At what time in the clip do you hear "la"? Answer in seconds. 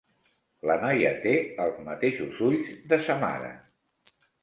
0.69-0.77